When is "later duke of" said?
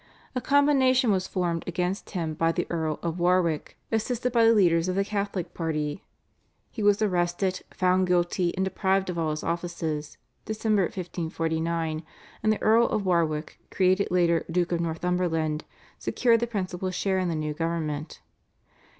14.09-14.79